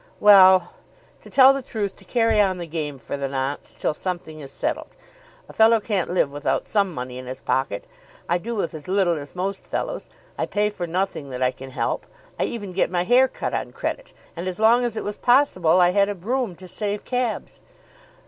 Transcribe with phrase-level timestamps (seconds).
[0.19, 0.73] "Well;
[1.21, 4.51] to tell the truth, to carry on the game for the nonce till something is
[4.51, 4.95] settled.
[5.47, 7.85] A fellow can't live without some money in his pocket.
[8.27, 10.09] I do with as little as most fellows.
[10.39, 12.07] I pay for nothing that I can help.
[12.39, 15.79] I even get my hair cut on credit, and as long as it was possible
[15.79, 17.59] I had a brougham, to save cabs."